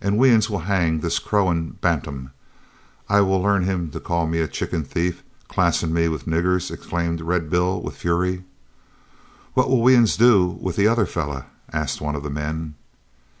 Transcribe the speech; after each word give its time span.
"An' 0.00 0.16
we 0.16 0.30
uns 0.32 0.48
will 0.48 0.60
hang 0.70 1.00
this 1.00 1.18
crowin' 1.18 1.70
bantam. 1.80 2.30
I 3.08 3.20
will 3.22 3.40
learn 3.42 3.64
him 3.64 3.90
to 3.90 3.98
call 3.98 4.28
me 4.28 4.38
a 4.38 4.46
chicken 4.46 4.84
thief, 4.84 5.24
classin' 5.48 5.92
me 5.92 6.06
with 6.06 6.24
niggers!" 6.26 6.70
exclaimed 6.70 7.20
Red 7.20 7.50
Bill, 7.50 7.82
with 7.82 7.96
fury. 7.96 8.44
"What 9.54 9.68
will 9.68 9.82
we 9.82 9.96
uns 9.96 10.16
do 10.16 10.46
with 10.46 10.76
the 10.76 10.86
other 10.86 11.04
feller?" 11.04 11.46
asked 11.72 12.00
one 12.00 12.14
of 12.14 12.22
the 12.22 12.30
men. 12.30 12.76